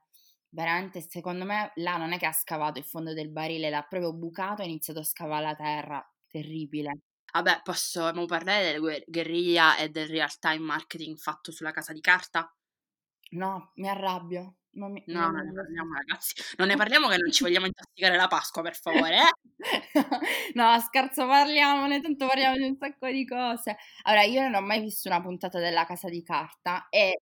Veramente, 0.48 1.00
secondo 1.00 1.44
me, 1.44 1.70
là 1.76 1.96
non 1.96 2.12
è 2.12 2.18
che 2.18 2.26
ha 2.26 2.32
scavato 2.32 2.78
il 2.80 2.84
fondo 2.84 3.12
del 3.14 3.30
barile, 3.30 3.70
l'ha 3.70 3.82
proprio 3.82 4.12
bucato 4.12 4.62
e 4.62 4.64
ha 4.64 4.68
iniziato 4.68 5.00
a 5.00 5.04
scavare 5.04 5.44
la 5.44 5.54
terra. 5.54 6.14
Terribile. 6.30 6.98
Vabbè, 7.32 7.60
possiamo 7.62 8.24
parlare 8.26 8.72
del 8.72 8.80
guer- 8.80 9.04
guerriglia 9.06 9.76
e 9.76 9.88
del 9.88 10.08
real 10.08 10.36
time 10.38 10.58
marketing 10.58 11.16
fatto 11.16 11.52
sulla 11.52 11.70
casa 11.72 11.92
di 11.92 12.00
carta? 12.00 12.52
No, 13.32 13.72
mi 13.76 13.88
arrabbio. 13.88 14.56
Mi- 14.72 15.02
No, 15.06 15.30
non- 15.30 15.46
ne 15.46 15.52
parliamo 15.52 15.94
ragazzi. 15.94 16.34
Non 16.56 16.68
ne 16.68 16.76
parliamo 16.76 17.08
che 17.08 17.16
non 17.16 17.30
ci 17.32 17.42
vogliamo 17.42 17.66
intossicare 17.66 18.16
la 18.16 18.28
Pasqua, 18.28 18.62
per 18.62 18.76
favore, 18.76 19.18
eh? 19.18 19.30
no, 20.54 20.78
scherzo, 20.80 21.26
parliamone, 21.26 22.00
tanto 22.00 22.26
parliamo 22.26 22.56
di 22.56 22.62
un 22.62 22.76
sacco 22.76 23.08
di 23.08 23.24
cose. 23.26 23.76
Allora, 24.02 24.22
io 24.24 24.42
non 24.42 24.54
ho 24.54 24.60
mai 24.60 24.80
visto 24.80 25.08
una 25.08 25.20
puntata 25.20 25.58
della 25.58 25.84
Casa 25.86 26.08
di 26.08 26.22
Carta 26.22 26.86
e 26.88 27.20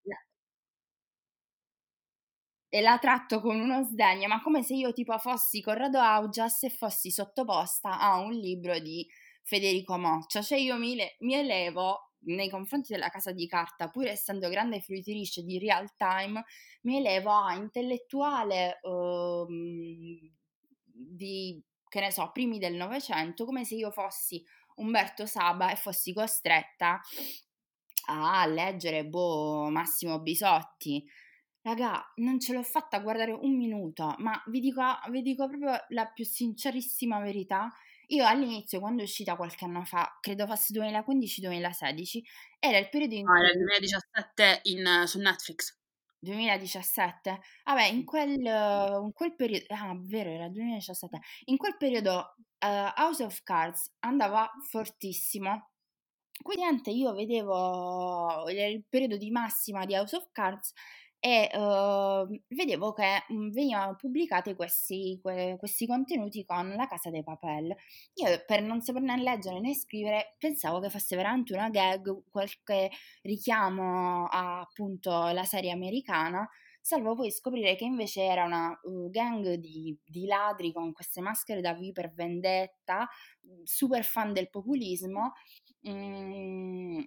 e 2.68 2.80
la 2.80 2.98
tratto 2.98 3.40
con 3.40 3.58
uno 3.58 3.82
sdegno, 3.82 4.28
ma 4.28 4.42
come 4.42 4.62
se 4.62 4.75
io 4.75 4.92
tipo 4.92 5.16
fossi 5.18 5.60
Corrado 5.62 5.98
Augias 6.00 6.64
e 6.64 6.70
fossi 6.70 7.10
sottoposta 7.10 7.98
a 7.98 8.18
un 8.18 8.32
libro 8.32 8.78
di 8.78 9.06
Federico 9.42 9.96
Moccia. 9.96 10.42
Cioè 10.42 10.58
io 10.58 10.76
mi, 10.76 10.94
le- 10.94 11.16
mi 11.20 11.34
elevo 11.34 12.12
nei 12.20 12.50
confronti 12.50 12.92
della 12.92 13.08
Casa 13.08 13.32
di 13.32 13.46
Carta, 13.46 13.88
pur 13.88 14.06
essendo 14.06 14.48
grande 14.48 14.80
fruitrice 14.80 15.42
di 15.42 15.58
real 15.58 15.94
time, 15.96 16.44
mi 16.82 16.96
elevo 16.98 17.30
a 17.30 17.54
intellettuale 17.54 18.80
ehm, 18.82 20.30
di, 20.84 21.62
che 21.88 22.00
ne 22.00 22.10
so, 22.10 22.30
primi 22.32 22.58
del 22.58 22.75
Novecento, 22.75 23.44
come 23.44 23.64
se 23.64 23.76
io 23.76 23.90
fossi 23.90 24.44
Umberto 24.76 25.26
Saba 25.26 25.70
e 25.72 25.76
fossi 25.76 26.12
costretta 26.12 27.00
a 28.06 28.46
leggere, 28.46 29.04
boh, 29.06 29.68
Massimo 29.70 30.20
Bisotti. 30.20 31.04
Raga, 31.62 32.12
non 32.17 32.41
ce 32.41 32.53
l'ho 32.53 32.62
fatta 32.62 32.97
a 32.97 33.00
guardare 33.00 33.33
un 33.33 33.57
minuto, 33.57 34.15
ma 34.19 34.41
vi 34.47 34.61
dico, 34.61 34.83
vi 35.11 35.23
dico 35.23 35.49
proprio 35.49 35.77
la 35.88 36.07
più 36.07 36.25
sincerissima 36.25 37.21
verità. 37.21 37.71
Io 38.09 38.25
all'inizio, 38.27 38.81
quando 38.81 39.03
è 39.03 39.05
uscita 39.05 39.37
qualche 39.37 39.65
anno 39.67 39.85
fa, 39.85 40.17
credo 40.21 40.47
fosse 40.47 40.73
2015-2016, 40.73 42.23
era 42.59 42.79
il 42.79 42.88
periodo 42.88 43.15
in 43.15 43.25
No, 43.25 43.37
era 43.37 43.49
il 43.49 43.53
cui 43.55 43.65
2017 43.65 44.61
in- 44.65 45.03
su 45.07 45.19
Netflix. 45.19 45.77
2017? 46.21 47.41
Vabbè, 47.65 47.85
in 47.85 48.05
quel, 48.05 48.31
eh, 48.47 48.99
in 49.03 49.12
quel 49.12 49.35
periodo, 49.35 49.67
ah, 49.69 49.95
vero, 50.00 50.31
era 50.31 50.49
2017. 50.49 51.19
In 51.47 51.57
quel 51.57 51.77
periodo 51.77 52.35
eh, 52.59 52.93
House 52.97 53.23
of 53.23 53.43
Cards 53.43 53.93
andava 54.00 54.50
fortissimo. 54.62 55.71
Quindi 56.43 56.62
niente, 56.62 56.91
io 56.91 57.12
vedevo 57.15 58.49
il 58.49 58.85
periodo 58.88 59.17
di 59.17 59.31
massima 59.31 59.85
di 59.85 59.95
House 59.95 60.17
of 60.17 60.29
Cards 60.33 60.73
e 61.20 61.50
eh, 61.52 62.42
vedevo 62.48 62.92
che 62.92 63.25
mm, 63.32 63.50
venivano 63.50 63.96
pubblicati 63.96 64.54
questi, 64.54 65.18
que- 65.20 65.56
questi 65.58 65.87
contenuti 65.87 66.44
con 66.44 66.75
la 66.75 66.87
Casa 66.87 67.10
dei 67.10 67.22
Papel. 67.25 67.75
Io 68.14 68.42
per 68.46 68.62
non 68.62 68.80
saperne 68.80 69.20
leggere 69.22 69.60
né 69.60 69.75
scrivere 69.75 70.37
pensavo 70.38 70.80
che 70.80 70.90
fosse 70.90 71.16
veramente 71.16 71.52
una 71.54 71.70
gag, 71.70 72.22
qualche 72.30 72.90
richiamo 73.22 74.26
a 74.26 74.60
appunto 74.60 75.10
la 75.28 75.44
serie 75.44 75.70
americana, 75.72 76.48
salvo 76.80 77.14
poi 77.14 77.30
scoprire 77.30 77.76
che 77.76 77.84
invece 77.84 78.22
era 78.22 78.44
una 78.44 78.78
uh, 78.82 79.10
gang 79.10 79.54
di, 79.54 79.96
di 80.04 80.25
ladri 80.26 80.72
con 80.72 80.92
queste 80.92 81.20
maschere 81.20 81.60
da 81.60 81.75
V 81.75 81.92
per 81.92 82.12
vendetta, 82.14 83.08
super 83.64 84.04
fan 84.04 84.32
del 84.32 84.48
populismo, 84.50 85.32
mm, 85.88 87.00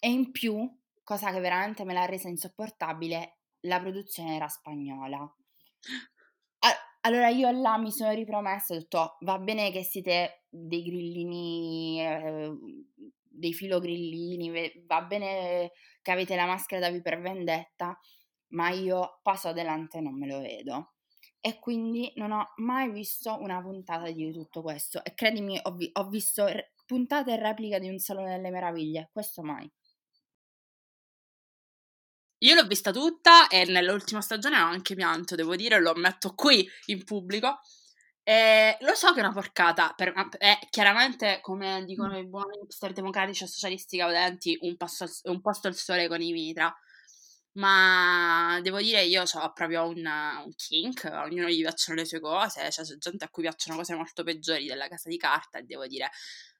e 0.00 0.08
in 0.10 0.30
più, 0.30 0.70
cosa 1.04 1.30
che 1.30 1.40
veramente 1.40 1.84
me 1.84 1.92
l'ha 1.92 2.06
resa 2.06 2.28
insopportabile, 2.28 3.38
la 3.60 3.78
produzione 3.80 4.34
era 4.36 4.48
spagnola. 4.48 5.32
Allora 7.06 7.28
io 7.28 7.50
là 7.50 7.76
mi 7.76 7.92
sono 7.92 8.12
ripromessa, 8.12 8.72
ho 8.72 8.78
detto 8.78 9.16
va 9.20 9.38
bene 9.38 9.70
che 9.70 9.82
siete 9.82 10.44
dei 10.48 10.82
grillini, 10.82 12.00
eh, 12.00 12.50
dei 13.28 13.52
filogrillini, 13.52 14.50
va 14.86 15.02
bene 15.02 15.72
che 16.00 16.10
avete 16.10 16.34
la 16.34 16.46
maschera 16.46 16.88
da 16.88 16.96
V 16.96 17.02
per 17.02 17.20
vendetta, 17.20 17.98
ma 18.52 18.70
io 18.70 19.20
passo 19.22 19.48
adelante 19.48 19.98
e 19.98 20.00
non 20.00 20.18
me 20.18 20.26
lo 20.26 20.40
vedo. 20.40 20.94
E 21.40 21.58
quindi 21.58 22.10
non 22.16 22.32
ho 22.32 22.52
mai 22.56 22.90
visto 22.90 23.36
una 23.38 23.60
puntata 23.60 24.10
di 24.10 24.32
tutto 24.32 24.62
questo. 24.62 25.04
E 25.04 25.12
credimi, 25.12 25.58
ho, 25.62 25.72
vi- 25.74 25.90
ho 25.92 26.08
visto 26.08 26.46
re- 26.46 26.72
puntate 26.86 27.32
e 27.32 27.36
repliche 27.36 27.80
di 27.80 27.90
Un 27.90 27.98
Salone 27.98 28.30
delle 28.36 28.50
Meraviglie, 28.50 29.10
questo 29.12 29.42
mai. 29.42 29.70
Io 32.44 32.54
l'ho 32.54 32.66
vista 32.66 32.90
tutta 32.90 33.48
e 33.48 33.64
nell'ultima 33.64 34.20
stagione 34.20 34.60
ho 34.60 34.66
anche 34.66 34.94
pianto, 34.94 35.34
devo 35.34 35.56
dire, 35.56 35.80
lo 35.80 35.92
ammetto 35.92 36.34
qui 36.34 36.68
in 36.86 37.02
pubblico. 37.02 37.60
E 38.22 38.76
lo 38.80 38.94
so 38.94 39.12
che 39.12 39.20
è 39.20 39.22
una 39.24 39.32
porcata, 39.32 39.92
per, 39.96 40.12
è 40.38 40.58
chiaramente, 40.70 41.38
come 41.40 41.84
dicono 41.86 42.18
i 42.18 42.26
buoni 42.26 42.58
hipster 42.62 42.92
democratici 42.92 43.44
e 43.44 43.46
socialisti 43.46 43.96
gaudenti, 43.96 44.58
un, 44.60 44.76
passo, 44.76 45.06
un 45.24 45.40
posto 45.40 45.68
al 45.68 45.74
sole 45.74 46.06
con 46.06 46.20
i 46.20 46.32
mitra. 46.32 46.74
Ma 47.52 48.58
devo 48.62 48.78
dire, 48.80 49.04
io 49.04 49.22
ho 49.22 49.52
proprio 49.52 49.86
un, 49.88 50.04
un 50.04 50.54
kink, 50.54 51.04
a 51.06 51.22
ognuno 51.24 51.48
gli 51.48 51.60
piacciono 51.60 51.98
le 51.98 52.04
sue 52.04 52.20
cose, 52.20 52.70
cioè, 52.70 52.84
c'è 52.84 52.96
gente 52.98 53.24
a 53.24 53.28
cui 53.30 53.42
piacciono 53.44 53.76
cose 53.78 53.94
molto 53.94 54.22
peggiori 54.22 54.66
della 54.66 54.88
casa 54.88 55.08
di 55.08 55.16
carta 55.16 55.58
e 55.58 55.62
devo 55.62 55.86
dire, 55.86 56.10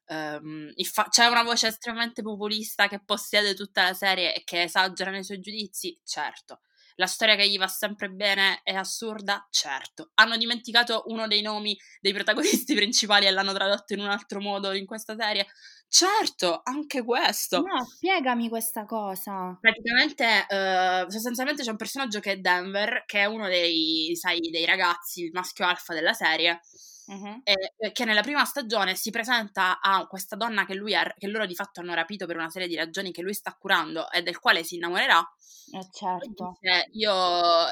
Um, 0.06 0.70
fa- 0.82 1.08
c'è 1.08 1.26
una 1.26 1.42
voce 1.42 1.68
estremamente 1.68 2.22
populista 2.22 2.88
che 2.88 3.00
possiede 3.02 3.54
tutta 3.54 3.84
la 3.84 3.94
serie 3.94 4.34
e 4.34 4.44
che 4.44 4.62
esagera 4.62 5.10
nei 5.10 5.24
suoi 5.24 5.40
giudizi? 5.40 5.98
Certo. 6.04 6.60
La 6.96 7.06
storia 7.06 7.34
che 7.34 7.48
gli 7.48 7.58
va 7.58 7.66
sempre 7.66 8.08
bene 8.08 8.60
è 8.62 8.74
assurda? 8.74 9.46
Certo. 9.50 10.10
Hanno 10.14 10.36
dimenticato 10.36 11.04
uno 11.06 11.26
dei 11.26 11.42
nomi 11.42 11.76
dei 12.00 12.12
protagonisti 12.12 12.74
principali 12.74 13.26
e 13.26 13.30
l'hanno 13.30 13.52
tradotto 13.52 13.94
in 13.94 14.00
un 14.00 14.08
altro 14.10 14.40
modo 14.40 14.72
in 14.72 14.86
questa 14.86 15.16
serie? 15.16 15.46
Certo, 15.88 16.60
anche 16.64 17.02
questo. 17.04 17.60
No, 17.60 17.84
spiegami 17.84 18.48
questa 18.48 18.84
cosa. 18.84 19.56
Praticamente, 19.60 20.46
uh, 20.48 21.08
sostanzialmente 21.08 21.62
c'è 21.62 21.70
un 21.70 21.76
personaggio 21.76 22.20
che 22.20 22.32
è 22.32 22.36
Denver, 22.38 23.04
che 23.06 23.20
è 23.20 23.24
uno 23.26 23.46
dei, 23.46 24.14
sai, 24.16 24.40
dei 24.40 24.64
ragazzi, 24.64 25.24
il 25.24 25.30
maschio 25.32 25.66
alfa 25.66 25.94
della 25.94 26.12
serie, 26.12 26.60
Uh-huh. 27.06 27.40
Eh, 27.44 27.92
che 27.92 28.04
nella 28.04 28.22
prima 28.22 28.44
stagione 28.44 28.94
si 28.94 29.10
presenta 29.10 29.80
a 29.80 30.06
questa 30.06 30.36
donna 30.36 30.64
che, 30.64 30.74
lui 30.74 30.94
ha, 30.94 31.04
che 31.18 31.26
loro 31.26 31.44
di 31.44 31.54
fatto 31.54 31.80
hanno 31.80 31.92
rapito 31.94 32.24
per 32.26 32.36
una 32.36 32.48
serie 32.48 32.66
di 32.66 32.76
ragioni 32.76 33.12
che 33.12 33.20
lui 33.20 33.34
sta 33.34 33.54
curando 33.58 34.10
e 34.10 34.22
del 34.22 34.38
quale 34.38 34.64
si 34.64 34.76
innamorerà. 34.76 35.18
Eh 35.72 35.88
certo. 35.92 36.58
Dice, 36.60 36.88
io, 36.92 37.12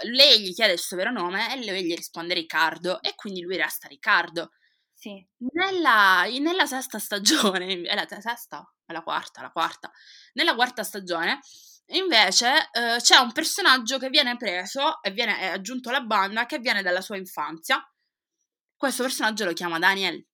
lei 0.02 0.40
gli 0.40 0.52
chiede 0.52 0.74
il 0.74 0.78
suo 0.78 0.96
vero 0.96 1.10
nome 1.10 1.52
e 1.54 1.64
lui 1.64 1.84
gli 1.84 1.94
risponde 1.94 2.34
Riccardo 2.34 3.00
e 3.00 3.14
quindi 3.14 3.40
lui 3.40 3.56
resta 3.56 3.88
Riccardo. 3.88 4.50
Sì. 4.92 5.26
Nella, 5.52 6.24
nella 6.38 6.66
sesta 6.66 6.98
stagione, 6.98 7.80
è 7.88 7.94
la 7.94 8.06
sesta? 8.20 8.70
È 8.84 8.92
la 8.92 9.02
quarta, 9.02 9.40
la 9.40 9.50
quarta. 9.50 9.90
Nella 10.34 10.54
quarta 10.54 10.82
stagione 10.82 11.40
Invece 11.86 12.70
eh, 12.72 12.96
c'è 13.00 13.18
un 13.18 13.32
personaggio 13.32 13.98
che 13.98 14.08
viene 14.08 14.36
preso 14.36 15.02
e 15.02 15.10
viene 15.10 15.50
aggiunto 15.50 15.90
alla 15.90 16.00
banda 16.00 16.46
che 16.46 16.58
viene 16.58 16.80
dalla 16.80 17.00
sua 17.00 17.16
infanzia 17.16 17.84
questo 18.82 19.04
personaggio 19.04 19.44
lo 19.44 19.52
chiama 19.52 19.78
Daniel. 19.78 20.26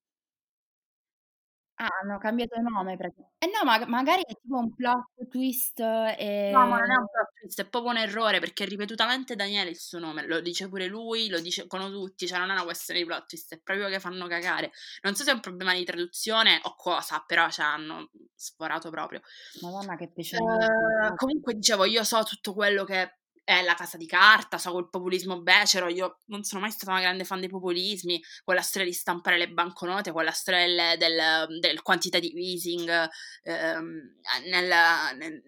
Ah, 1.75 1.87
hanno 2.01 2.17
cambiato 2.17 2.59
nome 2.59 2.97
praticamente. 2.97 3.35
Eh 3.37 3.45
no, 3.45 3.63
ma 3.63 3.85
magari 3.85 4.23
è 4.25 4.33
tipo 4.33 4.57
un 4.57 4.73
plot 4.73 5.29
twist 5.29 5.79
e... 5.79 6.49
No, 6.51 6.65
ma 6.65 6.79
non 6.79 6.91
è 6.91 6.95
un 6.95 7.07
plot 7.07 7.33
twist, 7.39 7.61
è 7.61 7.69
proprio 7.69 7.91
un 7.91 7.99
errore 7.99 8.39
perché 8.39 8.65
ripetutamente 8.65 9.35
Daniele 9.35 9.69
il 9.69 9.77
suo 9.77 9.99
nome, 9.99 10.25
lo 10.25 10.41
dice 10.41 10.67
pure 10.67 10.87
lui, 10.87 11.29
lo 11.29 11.39
dicono 11.39 11.91
tutti, 11.91 12.25
cioè 12.25 12.39
non 12.39 12.49
è 12.49 12.53
una 12.53 12.63
questione 12.63 13.01
di 13.01 13.05
plot 13.05 13.27
twist, 13.27 13.53
è 13.53 13.61
proprio 13.61 13.87
che 13.87 13.99
fanno 13.99 14.25
cagare. 14.25 14.71
Non 15.03 15.13
so 15.13 15.23
se 15.23 15.29
è 15.29 15.33
un 15.35 15.41
problema 15.41 15.75
di 15.75 15.85
traduzione 15.85 16.59
o 16.63 16.73
cosa, 16.75 17.23
però 17.25 17.49
cioè, 17.51 17.67
hanno 17.67 18.09
sforato 18.33 18.89
proprio. 18.89 19.21
Madonna 19.61 19.95
che 19.95 20.09
piace. 20.11 20.37
Uh, 20.37 21.13
comunque 21.15 21.53
dicevo, 21.53 21.85
io 21.85 22.03
so 22.03 22.23
tutto 22.23 22.55
quello 22.55 22.83
che 22.83 23.18
è 23.49 23.63
la 23.63 23.73
casa 23.73 23.97
di 23.97 24.05
carta, 24.05 24.59
so 24.59 24.71
quel 24.71 24.89
populismo 24.89 25.41
becero, 25.41 25.87
io 25.87 26.19
non 26.25 26.43
sono 26.43 26.61
mai 26.61 26.69
stata 26.69 26.91
una 26.91 27.01
grande 27.01 27.23
fan 27.23 27.39
dei 27.39 27.49
populismi, 27.49 28.21
quella 28.43 28.61
storia 28.61 28.87
di 28.87 28.93
stampare 28.93 29.39
le 29.39 29.49
banconote, 29.49 30.11
quella 30.11 30.29
storia 30.29 30.67
del, 30.67 30.99
del, 30.99 31.59
del 31.59 31.81
quantitative 31.81 32.39
easing 32.39 33.09
ehm, 33.41 34.19
nel, 34.45 34.73
nel, 35.17 35.43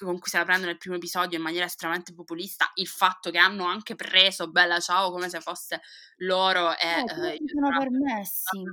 con 0.00 0.18
cui 0.18 0.28
se 0.28 0.38
la 0.38 0.44
prendono 0.44 0.70
nel 0.70 0.78
primo 0.78 0.96
episodio 0.96 1.38
in 1.38 1.44
maniera 1.44 1.64
estremamente 1.64 2.12
populista, 2.12 2.72
il 2.74 2.88
fatto 2.88 3.30
che 3.30 3.38
hanno 3.38 3.66
anche 3.66 3.94
preso 3.94 4.50
Bella 4.50 4.80
Ciao 4.80 5.12
come 5.12 5.28
se 5.28 5.40
fosse 5.40 5.82
loro 6.16 6.76
e... 6.76 6.88
Eh, 6.88 7.34
eh, 7.34 7.40
sono 7.46 7.78
permessi 7.78 8.64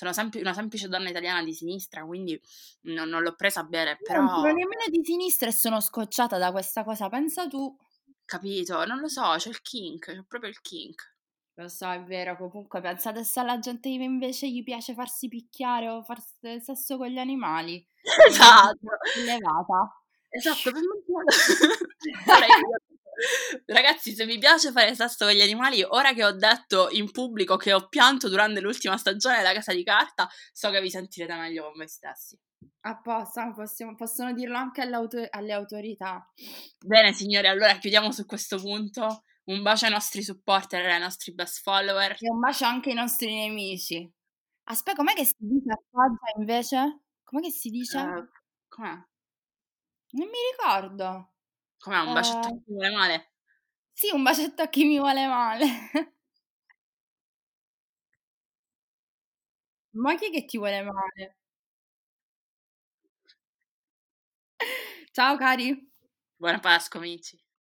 sono 0.00 0.14
sem- 0.14 0.30
una 0.36 0.54
semplice 0.54 0.88
donna 0.88 1.10
italiana 1.10 1.44
di 1.44 1.52
sinistra, 1.52 2.06
quindi 2.06 2.40
non, 2.84 3.10
non 3.10 3.20
l'ho 3.22 3.34
presa 3.34 3.64
bene, 3.64 3.98
però... 4.02 4.20
Non 4.20 4.28
sono 4.28 4.46
nemmeno 4.46 4.84
di 4.88 5.04
sinistra 5.04 5.50
e 5.50 5.52
sono 5.52 5.78
scocciata 5.78 6.38
da 6.38 6.50
questa 6.52 6.84
cosa, 6.84 7.10
pensa 7.10 7.46
tu. 7.48 7.76
Capito, 8.24 8.82
non 8.86 8.98
lo 8.98 9.08
so, 9.08 9.34
c'è 9.36 9.50
il 9.50 9.60
kink, 9.60 10.06
c'è 10.06 10.24
proprio 10.26 10.48
il 10.48 10.58
kink. 10.62 11.16
Lo 11.56 11.68
so, 11.68 11.90
è 11.90 12.02
vero, 12.02 12.38
comunque 12.38 12.80
pensate 12.80 13.24
se 13.24 13.40
alla 13.40 13.58
gente 13.58 13.90
invece 13.90 14.48
gli 14.48 14.62
piace 14.62 14.94
farsi 14.94 15.28
picchiare 15.28 15.90
o 15.90 16.02
far 16.02 16.18
sesso 16.62 16.96
con 16.96 17.08
gli 17.08 17.18
animali. 17.18 17.86
Esatto. 18.26 18.78
Elevata. 19.18 20.02
Esatto, 20.30 20.70
per 20.72 20.80
me... 20.80 21.24
Ragazzi, 23.66 24.14
se 24.14 24.24
vi 24.26 24.38
piace 24.38 24.72
fare 24.72 24.94
sesso 24.94 25.24
con 25.24 25.34
gli 25.34 25.40
animali, 25.40 25.82
ora 25.82 26.12
che 26.12 26.24
ho 26.24 26.32
detto 26.32 26.88
in 26.90 27.10
pubblico 27.10 27.56
che 27.56 27.72
ho 27.72 27.88
pianto 27.88 28.28
durante 28.28 28.60
l'ultima 28.60 28.96
stagione 28.96 29.36
della 29.38 29.52
Casa 29.52 29.72
di 29.72 29.84
Carta, 29.84 30.28
so 30.52 30.70
che 30.70 30.80
vi 30.80 30.90
sentirete 30.90 31.34
meglio 31.34 31.64
con 31.64 31.72
voi 31.74 31.88
stessi. 31.88 32.38
Apposta, 32.82 33.52
possiamo, 33.52 33.94
possono 33.94 34.32
dirlo 34.32 34.56
anche 34.56 34.82
alle 34.82 35.52
autorità. 35.52 36.26
Bene, 36.78 37.12
signori, 37.12 37.46
allora 37.46 37.76
chiudiamo 37.76 38.10
su 38.10 38.24
questo 38.26 38.58
punto. 38.58 39.24
Un 39.44 39.62
bacio 39.62 39.86
ai 39.86 39.90
nostri 39.90 40.22
supporter 40.22 40.86
ai 40.86 41.00
nostri 41.00 41.34
best 41.34 41.60
follower. 41.62 42.12
E 42.18 42.30
un 42.30 42.38
bacio 42.38 42.64
anche 42.64 42.90
ai 42.90 42.94
nostri 42.94 43.34
nemici. 43.34 44.10
Aspetta, 44.64 44.96
com'è 44.96 45.12
che 45.14 45.24
si 45.24 45.34
dice 45.38 45.72
appoggia 45.72 46.38
invece? 46.38 47.00
Com'è 47.24 47.42
che 47.42 47.50
si 47.50 47.70
dice? 47.70 47.98
Uh, 47.98 48.28
com'è? 48.68 48.92
Non 50.12 50.26
mi 50.28 50.38
ricordo. 50.52 51.32
Com'è 51.80 51.98
un 51.98 52.12
bacetto 52.12 52.48
uh, 52.48 52.50
a 52.50 52.52
chi 52.52 52.62
mi 52.66 52.74
vuole 52.74 52.90
male? 52.90 53.30
Sì, 53.92 54.10
un 54.12 54.22
bacetto 54.22 54.62
a 54.62 54.68
chi 54.68 54.84
mi 54.84 54.98
vuole 54.98 55.26
male. 55.26 55.66
Ma 59.92 60.16
chi 60.16 60.26
è 60.26 60.30
che 60.32 60.44
ti 60.46 60.58
vuole 60.58 60.82
male? 60.82 61.36
Ciao 65.12 65.36
cari. 65.36 65.88
Buona 66.38 66.58
Pasqua 66.58 66.98
amici. 66.98 67.38